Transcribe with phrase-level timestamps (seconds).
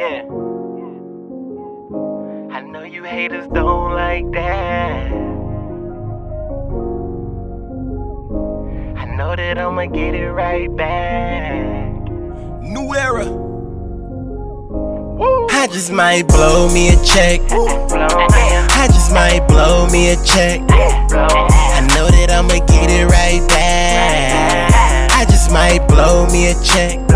[0.00, 0.22] Yeah.
[2.56, 5.12] I know you haters don't like that.
[8.96, 12.08] I know that I'ma get it right back.
[12.62, 13.26] New era.
[15.50, 17.42] I just might blow me a check.
[17.52, 20.62] I just might blow me a check.
[20.70, 25.10] I know that I'ma get it right back.
[25.12, 27.09] I just might blow me a check.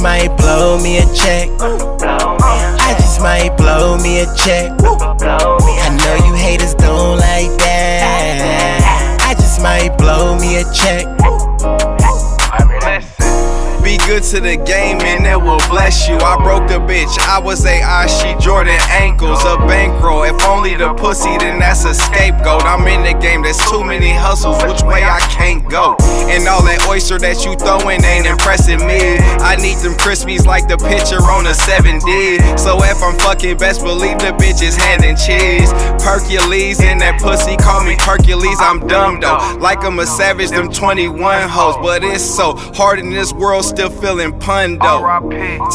[0.00, 1.50] Just might blow me a check.
[1.60, 4.72] I just might blow me a check.
[4.80, 9.20] I know you haters don't like that.
[9.20, 11.04] I just might blow me a check.
[13.84, 16.16] Be good to the game and it will bless you.
[16.16, 20.22] I broke the bitch, I was a I, she Jordan ankles, a bankroll.
[20.22, 22.64] If only the pussy, then that's a scapegoat.
[22.64, 25.96] I'm in the game, there's too many hustles, which way I can't go.
[26.40, 29.20] And all that oyster that you throwing ain't impressing me.
[29.44, 32.58] I need them crispies like the picture on a 7D.
[32.58, 35.68] So if I'm fucking best believe the bitch is hand and cheese.
[36.00, 39.36] Hercules in that pussy, call me Hercules, I'm dumb though.
[39.60, 41.76] Like I'm a savage, them 21 hoes.
[41.82, 45.04] But it's so hard in this world, still feeling pun though.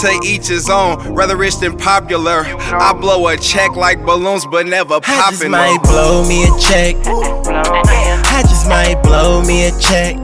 [0.02, 2.42] To each his own, rather rich than popular.
[2.74, 6.96] I blow a check like balloons, but never I just might blow me a check.
[7.06, 10.18] I just might blow me a check.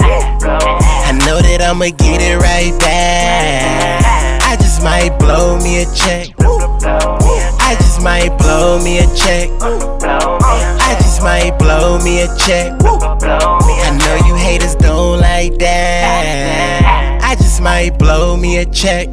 [0.43, 4.41] I know that I'ma get it right back.
[4.43, 6.29] I just might blow me a check.
[6.39, 9.49] I just might blow me a check.
[9.61, 12.73] I just might blow me a check.
[12.81, 17.19] I know you haters don't like that.
[17.21, 19.09] I just might blow me a check.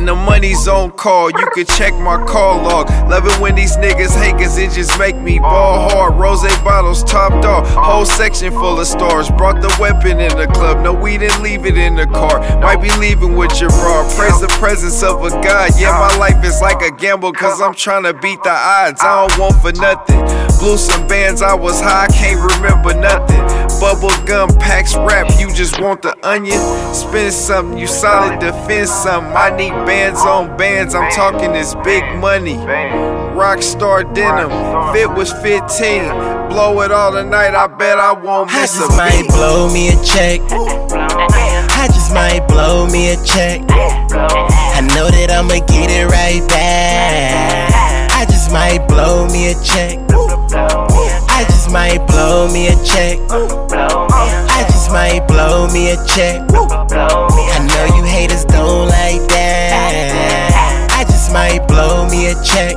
[0.00, 2.88] And the money's on call, you can check my call log.
[3.10, 6.14] Love it when these niggas hate, cause it just make me ball hard.
[6.14, 9.30] Rose bottles topped off, whole section full of stars.
[9.30, 12.40] Brought the weapon in the club, no, we didn't leave it in the car.
[12.62, 14.10] Might be leaving with your bra.
[14.16, 15.72] Praise the presence of a God.
[15.78, 19.02] Yeah, my life is like a gamble, cause I'm trying to beat the odds.
[19.02, 20.20] I don't want for nothing.
[20.60, 23.40] Blew some bands, I was high, can't remember nothing.
[23.80, 25.29] Bubble gum packs rap, you
[25.60, 26.58] just want the onion.
[26.94, 29.36] Spend something, you solid, defend something.
[29.36, 32.56] I need bands on bands, I'm talking this big money.
[33.36, 34.48] Rockstar denim,
[34.94, 36.48] fit was 15.
[36.48, 38.96] Blow it all tonight, I bet I won't miss a beat.
[38.96, 40.40] I just might blow me a check.
[41.76, 43.60] I just might blow me a check.
[43.68, 48.10] I know that I'ma get it right back.
[48.16, 49.98] I just might blow me a check.
[51.28, 53.18] I just might blow me a check.
[55.10, 56.40] Might blow me a check.
[56.52, 60.88] I know you haters don't like that.
[60.92, 62.76] I just might blow me a check.